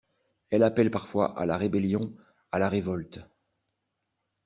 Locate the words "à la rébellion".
1.37-2.15